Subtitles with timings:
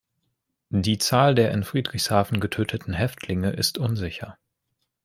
[0.73, 4.35] Die Zahl der in Friedrichshafen getöteten Häftlinge ist unsicher.